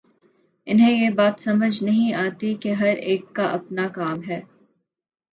انہیں 0.67 0.91
یہ 0.93 1.09
بات 1.09 1.41
سمجھ 1.41 1.83
نہیں 1.83 2.13
آتی 2.17 2.53
کہ 2.55 2.73
ہر 2.73 2.95
ایک 3.01 3.25
کا 3.33 3.45
اپنا 3.49 3.87
کام 3.87 4.23
ہے۔ 4.23 4.39